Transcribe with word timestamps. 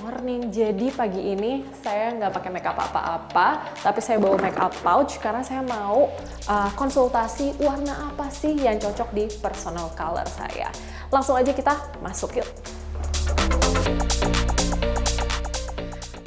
morning. 0.00 0.48
Jadi 0.48 0.88
pagi 0.94 1.20
ini 1.20 1.66
saya 1.84 2.14
nggak 2.16 2.32
pakai 2.32 2.50
makeup 2.54 2.78
apa-apa, 2.78 3.76
tapi 3.84 4.00
saya 4.00 4.16
bawa 4.16 4.40
makeup 4.40 4.72
pouch 4.80 5.20
karena 5.20 5.44
saya 5.44 5.60
mau 5.60 6.08
uh, 6.48 6.70
konsultasi 6.78 7.60
warna 7.60 8.12
apa 8.12 8.32
sih 8.32 8.56
yang 8.56 8.80
cocok 8.80 9.08
di 9.12 9.28
personal 9.42 9.92
color 9.92 10.24
saya. 10.32 10.72
Langsung 11.12 11.36
aja 11.36 11.52
kita 11.52 11.76
masuk 12.00 12.40
yuk. 12.40 12.48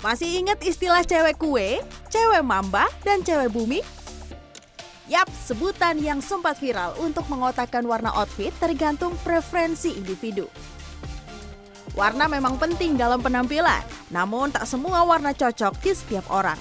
Masih 0.05 0.37
ingat 0.37 0.61
istilah 0.61 1.01
cewek 1.01 1.41
kue, 1.41 1.81
cewek 2.13 2.45
mamba, 2.45 2.85
dan 3.01 3.25
cewek 3.25 3.49
bumi? 3.49 3.81
Yap, 5.09 5.29
sebutan 5.33 6.01
yang 6.01 6.21
sempat 6.21 6.57
viral 6.57 6.93
untuk 7.01 7.25
mengotakkan 7.29 7.85
warna 7.85 8.09
outfit 8.13 8.53
tergantung 8.57 9.13
preferensi 9.21 9.93
individu. 9.93 10.49
Warna 11.95 12.27
memang 12.27 12.59
penting 12.59 12.99
dalam 12.99 13.23
penampilan, 13.23 13.79
namun 14.11 14.51
tak 14.51 14.67
semua 14.67 15.07
warna 15.07 15.31
cocok 15.31 15.79
di 15.79 15.95
setiap 15.95 16.27
orang. 16.27 16.59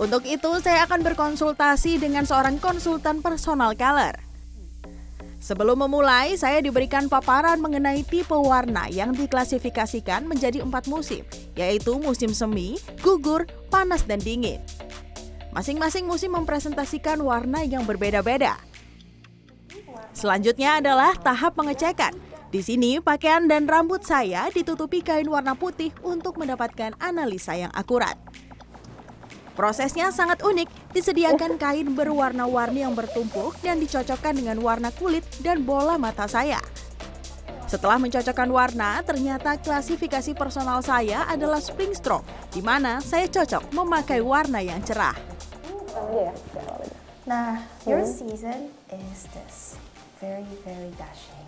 Untuk 0.00 0.24
itu, 0.24 0.48
saya 0.64 0.88
akan 0.88 1.04
berkonsultasi 1.04 2.00
dengan 2.00 2.24
seorang 2.24 2.56
konsultan 2.56 3.20
personal 3.20 3.76
color. 3.76 4.16
Sebelum 5.44 5.84
memulai, 5.84 6.40
saya 6.40 6.64
diberikan 6.64 7.04
paparan 7.12 7.60
mengenai 7.60 8.00
tipe 8.00 8.32
warna 8.32 8.88
yang 8.88 9.12
diklasifikasikan 9.12 10.24
menjadi 10.24 10.64
empat 10.64 10.88
musim, 10.88 11.20
yaitu 11.52 12.00
musim 12.00 12.32
semi, 12.32 12.80
gugur, 13.04 13.44
panas, 13.68 14.08
dan 14.08 14.24
dingin. 14.24 14.64
Masing-masing 15.52 16.08
musim 16.08 16.32
mempresentasikan 16.32 17.20
warna 17.20 17.60
yang 17.60 17.84
berbeda-beda. 17.84 18.56
Selanjutnya 20.16 20.80
adalah 20.80 21.12
tahap 21.12 21.60
pengecekan, 21.60 22.16
di 22.54 22.62
sini, 22.62 23.02
pakaian 23.02 23.50
dan 23.50 23.66
rambut 23.66 24.06
saya 24.06 24.46
ditutupi 24.46 25.02
kain 25.02 25.26
warna 25.26 25.58
putih 25.58 25.90
untuk 26.06 26.38
mendapatkan 26.38 26.94
analisa 27.02 27.58
yang 27.58 27.74
akurat. 27.74 28.14
Prosesnya 29.58 30.14
sangat 30.14 30.38
unik, 30.46 30.94
disediakan 30.94 31.58
kain 31.58 31.98
berwarna-warni 31.98 32.86
yang 32.86 32.94
bertumpuk 32.94 33.58
dan 33.58 33.82
dicocokkan 33.82 34.38
dengan 34.38 34.62
warna 34.62 34.94
kulit 34.94 35.26
dan 35.42 35.66
bola 35.66 35.98
mata 35.98 36.30
saya. 36.30 36.62
Setelah 37.66 37.98
mencocokkan 37.98 38.46
warna, 38.46 39.02
ternyata 39.02 39.58
klasifikasi 39.58 40.38
personal 40.38 40.78
saya 40.78 41.26
adalah 41.26 41.58
spring 41.58 41.90
strong, 41.90 42.22
di 42.54 42.62
mana 42.62 43.02
saya 43.02 43.26
cocok 43.26 43.74
memakai 43.74 44.22
warna 44.22 44.62
yang 44.62 44.78
cerah. 44.86 45.18
Nah, 47.26 47.66
your 47.82 48.06
season 48.06 48.70
is 48.94 49.26
this. 49.34 49.74
Very, 50.22 50.46
very 50.62 50.94
dashing. 50.94 51.42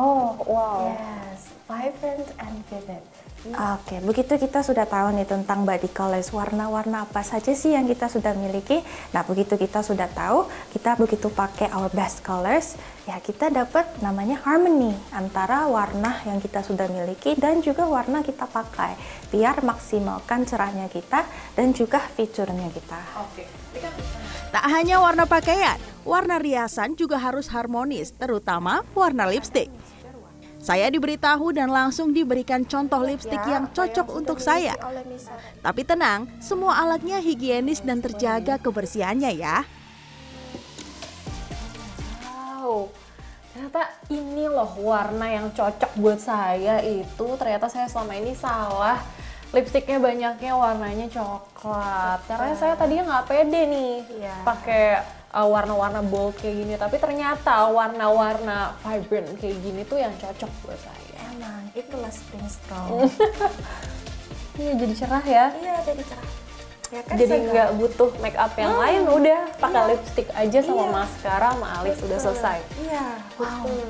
Oh, 0.00 0.32
wow. 0.48 0.96
Yes, 0.96 1.52
vibrant 1.68 2.24
and 2.40 2.64
vivid. 2.72 3.04
Oke, 3.52 4.00
begitu 4.04 4.36
kita 4.36 4.60
sudah 4.60 4.84
tahu 4.84 5.16
nih 5.16 5.24
tentang 5.24 5.64
body 5.64 5.88
colors, 5.96 6.28
warna-warna 6.28 7.08
apa 7.08 7.24
saja 7.24 7.56
sih 7.56 7.72
yang 7.72 7.88
kita 7.88 8.08
sudah 8.08 8.36
miliki. 8.36 8.84
Nah, 9.16 9.24
begitu 9.24 9.56
kita 9.60 9.80
sudah 9.80 10.08
tahu, 10.12 10.44
kita 10.76 10.96
begitu 11.00 11.32
pakai 11.32 11.72
our 11.72 11.88
best 11.88 12.20
colors, 12.20 12.76
ya 13.08 13.16
kita 13.16 13.48
dapat 13.48 13.88
namanya 14.04 14.40
harmony 14.44 14.92
antara 15.12 15.64
warna 15.68 16.20
yang 16.28 16.36
kita 16.36 16.60
sudah 16.60 16.84
miliki 16.92 17.32
dan 17.36 17.64
juga 17.64 17.88
warna 17.88 18.20
kita 18.20 18.44
pakai, 18.44 18.96
biar 19.32 19.64
maksimalkan 19.64 20.44
cerahnya 20.44 20.92
kita 20.92 21.24
dan 21.56 21.72
juga 21.72 22.00
fiturnya 22.12 22.68
kita. 22.72 23.00
Oke. 23.24 23.48
Tak 24.52 24.64
hanya 24.68 25.00
warna 25.00 25.24
pakaian, 25.24 25.80
warna 26.04 26.40
riasan 26.40 26.96
juga 26.96 27.20
harus 27.20 27.48
harmonis, 27.52 28.12
terutama 28.16 28.82
warna 28.96 29.28
lipstick. 29.28 29.68
Saya 30.60 30.92
diberitahu 30.92 31.56
dan 31.56 31.72
langsung 31.72 32.12
diberikan 32.12 32.68
contoh 32.68 33.00
lipstick 33.00 33.40
yang 33.48 33.72
cocok 33.72 34.12
untuk 34.12 34.36
saya. 34.44 34.76
Tapi 35.64 35.88
tenang, 35.88 36.28
semua 36.36 36.76
alatnya 36.84 37.16
higienis 37.16 37.80
dan 37.80 38.04
terjaga 38.04 38.60
kebersihannya 38.60 39.40
ya. 39.40 39.64
Wow, 42.60 42.92
ternyata 43.56 43.88
ini 44.12 44.44
loh 44.52 44.68
warna 44.84 45.32
yang 45.32 45.48
cocok 45.48 45.96
buat 45.96 46.20
saya 46.20 46.84
itu. 46.84 47.26
Ternyata 47.40 47.72
saya 47.72 47.88
selama 47.88 48.20
ini 48.20 48.36
salah. 48.36 49.00
Lipstiknya 49.56 49.96
banyaknya 49.96 50.52
warnanya 50.54 51.08
coklat. 51.08 52.20
Karena 52.28 52.52
saya 52.52 52.76
tadinya 52.76 53.16
nggak 53.16 53.26
pede 53.32 53.60
nih 53.64 53.92
Iya. 54.22 54.34
pakai 54.44 54.84
uh, 55.30 55.46
warna-warna 55.46 56.02
bold 56.02 56.34
kayak 56.38 56.56
gini. 56.56 56.74
Tapi 56.74 56.96
ternyata 56.96 57.66
warna-warna 57.68 58.74
vibrant 58.80 59.30
kayak 59.38 59.56
gini 59.60 59.82
tuh 59.84 59.98
yang 59.98 60.14
cocok 60.18 60.50
buat 60.62 60.78
saya. 60.78 61.18
Emang, 61.30 61.62
itulah 61.72 62.10
spring 62.10 62.46
strong. 62.46 62.90
Iya 64.60 64.76
jadi 64.76 64.92
cerah 64.92 65.24
ya. 65.24 65.46
Iya, 65.56 65.74
jadi 65.88 66.02
cerah. 66.04 66.28
Ya 66.90 67.00
kan, 67.06 67.14
Jadi 67.16 67.34
nggak 67.48 67.70
butuh 67.78 68.10
make 68.18 68.34
up 68.34 68.50
yang 68.58 68.74
lain, 68.76 69.06
udah 69.06 69.40
pakai 69.56 69.78
Iya. 69.78 69.88
lipstick 69.94 70.28
aja 70.34 70.58
sama 70.60 70.84
Iya. 70.84 70.90
maskara 70.90 71.48
sama 71.54 71.68
alis 71.80 71.96
udah 72.02 72.18
selesai. 72.18 72.58
Iya, 72.82 73.06
betul. 73.38 73.88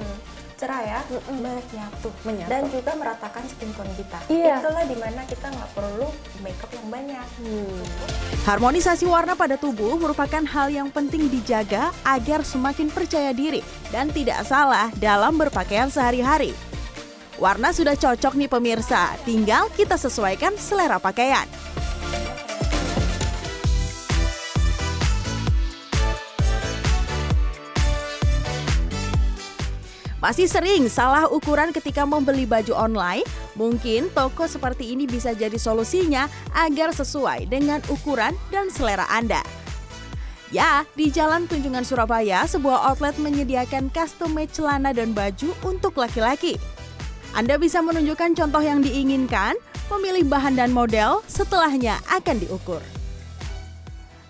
Cerah 0.61 0.85
ya, 0.85 1.01
menyatu. 1.33 2.13
Menyatu. 2.21 2.51
Dan 2.53 2.69
juga 2.69 2.93
meratakan 2.93 3.41
skin 3.49 3.73
tone 3.73 3.97
kita. 3.97 4.21
Iya. 4.29 4.61
Itulah 4.61 4.85
di 4.85 4.97
mana 5.01 5.25
kita 5.25 5.49
nggak 5.49 5.71
perlu 5.73 6.05
makeup 6.45 6.69
yang 6.77 6.89
banyak. 6.93 7.27
Hmm. 7.41 7.81
Harmonisasi 8.45 9.09
warna 9.09 9.33
pada 9.33 9.57
tubuh 9.57 9.97
merupakan 9.97 10.45
hal 10.45 10.69
yang 10.69 10.93
penting 10.93 11.33
dijaga 11.33 11.97
agar 12.05 12.45
semakin 12.45 12.93
percaya 12.93 13.33
diri 13.33 13.65
dan 13.89 14.13
tidak 14.13 14.45
salah 14.45 14.93
dalam 15.01 15.41
berpakaian 15.41 15.89
sehari-hari. 15.89 16.53
Warna 17.41 17.73
sudah 17.73 17.97
cocok 17.97 18.37
nih 18.37 18.53
pemirsa, 18.53 19.17
tinggal 19.25 19.73
kita 19.73 19.97
sesuaikan 19.97 20.61
selera 20.61 21.01
pakaian. 21.01 21.49
Masih 30.21 30.45
sering 30.45 30.85
salah 30.93 31.25
ukuran 31.33 31.73
ketika 31.73 32.05
membeli 32.05 32.45
baju 32.45 32.77
online? 32.77 33.25
Mungkin 33.57 34.13
toko 34.13 34.45
seperti 34.45 34.93
ini 34.93 35.09
bisa 35.09 35.33
jadi 35.33 35.57
solusinya 35.57 36.29
agar 36.53 36.93
sesuai 36.93 37.49
dengan 37.49 37.81
ukuran 37.89 38.37
dan 38.53 38.69
selera 38.69 39.09
Anda. 39.09 39.41
Ya, 40.53 40.85
di 40.93 41.09
Jalan 41.09 41.49
Tunjungan 41.49 41.89
Surabaya, 41.89 42.45
sebuah 42.45 42.93
outlet 42.93 43.17
menyediakan 43.17 43.89
custom 43.97 44.37
made 44.37 44.53
celana 44.53 44.93
dan 44.93 45.17
baju 45.17 45.57
untuk 45.65 45.97
laki-laki. 45.97 46.61
Anda 47.33 47.57
bisa 47.57 47.81
menunjukkan 47.81 48.37
contoh 48.37 48.61
yang 48.61 48.85
diinginkan, 48.85 49.57
memilih 49.89 50.29
bahan 50.29 50.53
dan 50.53 50.69
model, 50.69 51.25
setelahnya 51.33 51.97
akan 52.13 52.37
diukur. 52.45 52.85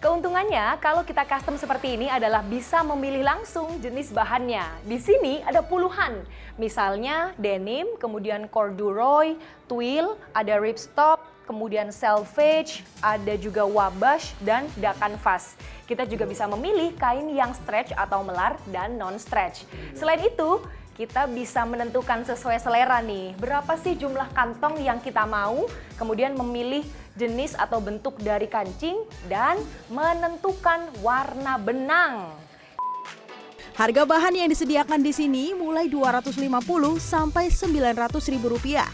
Keuntungannya, 0.00 0.81
kalau 0.81 1.05
kita 1.05 1.28
custom 1.28 1.61
seperti 1.61 1.93
ini 1.93 2.09
adalah 2.09 2.41
bisa 2.41 2.81
memilih 2.81 3.21
langsung 3.21 3.77
jenis 3.84 4.16
bahannya. 4.16 4.65
Di 4.88 4.97
sini 4.97 5.44
ada 5.44 5.61
puluhan, 5.61 6.25
misalnya 6.56 7.37
denim, 7.37 7.84
kemudian 8.00 8.49
corduroy, 8.49 9.37
twill, 9.69 10.16
ada 10.33 10.56
ripstop, 10.56 11.21
kemudian 11.44 11.93
selvage, 11.93 12.81
ada 13.05 13.37
juga 13.37 13.69
wabash, 13.69 14.33
dan 14.41 14.65
da 14.81 14.97
canvas. 14.97 15.53
Kita 15.84 16.09
juga 16.09 16.25
bisa 16.25 16.49
memilih 16.49 16.97
kain 16.97 17.28
yang 17.28 17.53
stretch 17.53 17.93
atau 17.93 18.25
melar 18.25 18.56
dan 18.72 18.97
non-stretch. 18.97 19.69
Selain 19.93 20.25
itu, 20.25 20.65
kita 20.97 21.28
bisa 21.28 21.60
menentukan 21.69 22.25
sesuai 22.25 22.56
selera 22.56 23.05
nih, 23.05 23.37
berapa 23.37 23.77
sih 23.77 24.00
jumlah 24.00 24.33
kantong 24.33 24.81
yang 24.81 24.97
kita 24.97 25.28
mau, 25.28 25.69
kemudian 26.00 26.33
memilih 26.37 26.89
jenis 27.19 27.59
atau 27.59 27.82
bentuk 27.82 28.19
dari 28.22 28.47
kancing, 28.47 29.03
dan 29.26 29.59
menentukan 29.91 30.91
warna 31.03 31.59
benang. 31.59 32.34
Harga 33.80 34.04
bahan 34.04 34.36
yang 34.36 34.48
disediakan 34.53 35.01
di 35.01 35.09
sini 35.09 35.57
mulai 35.57 35.89
250 35.89 36.36
sampai 37.01 37.48
900 37.48 38.33
ribu 38.34 38.53
rupiah. 38.53 38.91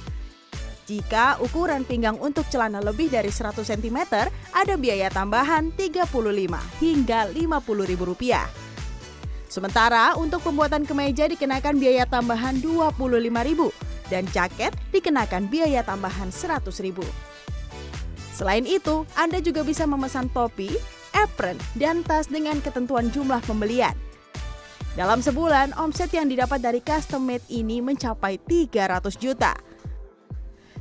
Jika 0.86 1.42
ukuran 1.42 1.82
pinggang 1.82 2.14
untuk 2.22 2.46
celana 2.46 2.78
lebih 2.78 3.10
dari 3.10 3.26
100 3.26 3.66
cm, 3.66 4.30
ada 4.54 4.74
biaya 4.78 5.10
tambahan 5.10 5.74
35 5.74 6.06
hingga 6.78 7.26
50 7.34 7.90
ribu 7.90 8.04
rupiah. 8.06 8.46
Sementara 9.50 10.14
untuk 10.14 10.46
pembuatan 10.46 10.86
kemeja 10.86 11.26
dikenakan 11.26 11.82
biaya 11.82 12.06
tambahan 12.06 12.62
25 12.62 13.02
ribu 13.42 13.74
dan 14.06 14.22
jaket 14.30 14.70
dikenakan 14.94 15.50
biaya 15.50 15.82
tambahan 15.82 16.30
100 16.30 16.62
ribu. 16.78 17.02
Selain 18.36 18.68
itu, 18.68 19.08
Anda 19.16 19.40
juga 19.40 19.64
bisa 19.64 19.88
memesan 19.88 20.28
topi, 20.28 20.76
apron, 21.16 21.56
dan 21.72 22.04
tas 22.04 22.28
dengan 22.28 22.60
ketentuan 22.60 23.08
jumlah 23.08 23.40
pembelian. 23.48 23.96
Dalam 24.92 25.24
sebulan, 25.24 25.72
omset 25.80 26.12
yang 26.12 26.28
didapat 26.28 26.60
dari 26.60 26.84
custom 26.84 27.24
made 27.24 27.44
ini 27.48 27.80
mencapai 27.80 28.36
300 28.44 29.16
juta. 29.16 29.56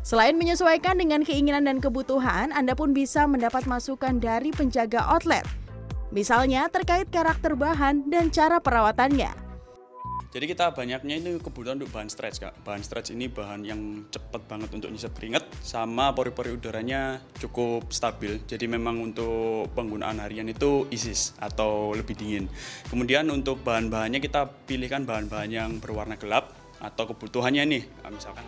Selain 0.03 0.35
menyesuaikan 0.35 0.99
dengan 0.99 1.23
keinginan 1.23 1.63
dan 1.63 1.79
kebutuhan, 1.79 2.51
Anda 2.51 2.75
pun 2.75 2.91
bisa 2.91 3.23
mendapat 3.23 3.63
masukan 3.71 4.19
dari 4.19 4.51
penjaga 4.51 5.07
outlet. 5.07 5.47
Misalnya 6.11 6.67
terkait 6.67 7.07
karakter 7.07 7.55
bahan 7.55 8.11
dan 8.11 8.35
cara 8.35 8.59
perawatannya. 8.59 9.44
Jadi 10.35 10.51
kita 10.51 10.75
banyaknya 10.75 11.15
itu 11.15 11.39
kebutuhan 11.39 11.79
untuk 11.79 11.95
bahan 11.95 12.11
stretch 12.11 12.43
kak. 12.43 12.59
Bahan 12.67 12.83
stretch 12.83 13.15
ini 13.15 13.31
bahan 13.31 13.63
yang 13.63 14.03
cepat 14.11 14.43
banget 14.51 14.67
untuk 14.75 14.91
nyisap 14.91 15.15
keringet, 15.15 15.47
sama 15.63 16.11
pori-pori 16.11 16.51
udaranya 16.51 17.23
cukup 17.39 17.87
stabil. 17.87 18.43
Jadi 18.43 18.67
memang 18.67 18.99
untuk 18.99 19.71
penggunaan 19.71 20.19
harian 20.19 20.51
itu 20.51 20.91
ISIS 20.91 21.31
atau 21.39 21.95
lebih 21.95 22.19
dingin. 22.19 22.51
Kemudian 22.91 23.31
untuk 23.31 23.63
bahan-bahannya 23.63 24.19
kita 24.19 24.51
pilihkan 24.67 25.07
bahan-bahan 25.07 25.47
yang 25.55 25.69
berwarna 25.79 26.19
gelap 26.19 26.51
atau 26.83 27.15
kebutuhannya 27.15 27.63
nih, 27.71 27.83
misalkan. 28.11 28.43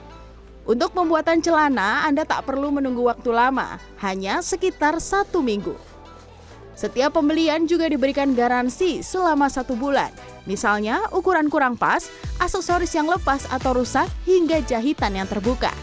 Untuk 0.67 0.91
pembuatan 0.91 1.39
celana, 1.39 2.03
Anda 2.03 2.27
tak 2.27 2.51
perlu 2.51 2.67
menunggu 2.67 3.07
waktu 3.07 3.31
lama, 3.31 3.79
hanya 4.03 4.43
sekitar 4.43 4.99
satu 4.99 5.39
minggu. 5.39 5.79
Setiap 6.77 7.17
pembelian 7.17 7.65
juga 7.65 7.89
diberikan 7.89 8.37
garansi 8.37 9.01
selama 9.01 9.49
satu 9.49 9.73
bulan. 9.73 10.13
Misalnya 10.45 11.09
ukuran 11.09 11.49
kurang 11.49 11.73
pas, 11.73 12.05
aksesoris 12.37 12.93
yang 12.93 13.09
lepas 13.09 13.49
atau 13.49 13.73
rusak, 13.73 14.05
hingga 14.29 14.61
jahitan 14.61 15.17
yang 15.17 15.25
terbuka. 15.25 15.73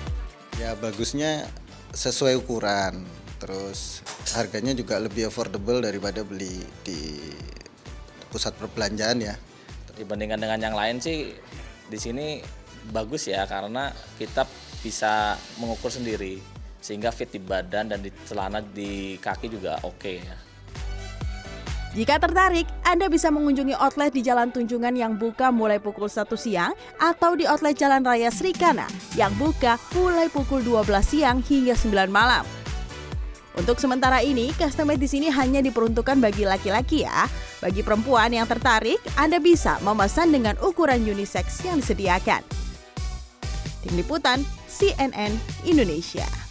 Ya 0.54 0.78
bagusnya 0.78 1.50
sesuai 1.90 2.38
ukuran, 2.38 3.02
terus 3.42 4.06
harganya 4.38 4.70
juga 4.70 5.02
lebih 5.02 5.34
affordable 5.34 5.82
daripada 5.82 6.22
beli 6.22 6.62
di 6.86 7.18
pusat 8.30 8.54
perbelanjaan 8.54 9.18
ya. 9.18 9.34
Dibandingkan 9.98 10.46
dengan 10.46 10.62
yang 10.62 10.78
lain 10.78 11.02
sih 11.02 11.34
di 11.90 11.98
sini 11.98 12.38
bagus 12.94 13.26
ya 13.26 13.50
karena 13.50 13.90
kita 14.14 14.46
bisa 14.78 15.34
mengukur 15.58 15.90
sendiri 15.90 16.38
sehingga 16.78 17.10
fit 17.10 17.34
di 17.34 17.42
badan 17.42 17.90
dan 17.90 17.98
di 17.98 18.14
celana 18.30 18.62
di 18.62 19.18
kaki 19.18 19.50
juga 19.50 19.82
oke 19.82 19.98
okay 19.98 20.22
ya. 20.22 20.53
Jika 21.94 22.18
tertarik, 22.18 22.66
Anda 22.82 23.06
bisa 23.06 23.30
mengunjungi 23.30 23.78
outlet 23.78 24.10
di 24.10 24.26
Jalan 24.26 24.50
Tunjungan 24.50 24.98
yang 24.98 25.14
buka 25.14 25.54
mulai 25.54 25.78
pukul 25.78 26.10
1 26.10 26.26
siang 26.34 26.74
atau 26.98 27.38
di 27.38 27.46
outlet 27.46 27.78
Jalan 27.78 28.02
Raya 28.02 28.34
Srikana 28.34 28.90
yang 29.14 29.30
buka 29.38 29.78
mulai 29.94 30.26
pukul 30.26 30.66
12 30.66 30.90
siang 31.06 31.38
hingga 31.38 31.78
9 31.78 32.10
malam. 32.10 32.42
Untuk 33.54 33.78
sementara 33.78 34.18
ini, 34.26 34.50
custom 34.58 34.90
di 34.98 35.06
sini 35.06 35.30
hanya 35.30 35.62
diperuntukkan 35.62 36.18
bagi 36.18 36.42
laki-laki 36.42 37.06
ya. 37.06 37.30
Bagi 37.62 37.86
perempuan 37.86 38.34
yang 38.34 38.50
tertarik, 38.50 38.98
Anda 39.14 39.38
bisa 39.38 39.78
memesan 39.86 40.34
dengan 40.34 40.58
ukuran 40.58 41.06
unisex 41.06 41.62
yang 41.62 41.78
disediakan. 41.78 42.42
Tim 43.86 43.94
Liputan 43.94 44.42
CNN 44.66 45.30
Indonesia. 45.62 46.43